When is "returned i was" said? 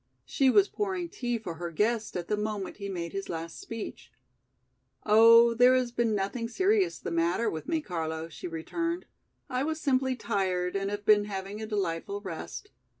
8.47-9.79